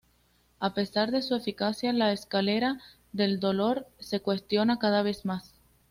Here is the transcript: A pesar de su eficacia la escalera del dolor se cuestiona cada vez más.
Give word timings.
A 0.59 0.73
pesar 0.73 1.11
de 1.11 1.21
su 1.21 1.35
eficacia 1.35 1.93
la 1.93 2.11
escalera 2.11 2.79
del 3.13 3.39
dolor 3.39 3.85
se 3.99 4.19
cuestiona 4.19 4.79
cada 4.79 5.03
vez 5.03 5.25
más. 5.25 5.53